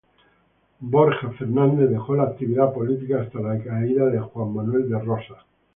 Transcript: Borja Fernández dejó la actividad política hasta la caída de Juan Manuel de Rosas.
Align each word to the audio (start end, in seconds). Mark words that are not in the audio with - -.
Borja 0.79 1.29
Fernández 1.33 1.91
dejó 1.91 2.15
la 2.15 2.23
actividad 2.23 2.73
política 2.73 3.21
hasta 3.21 3.39
la 3.39 3.63
caída 3.63 4.07
de 4.07 4.19
Juan 4.19 4.51
Manuel 4.51 4.89
de 4.89 4.97
Rosas. 4.99 5.37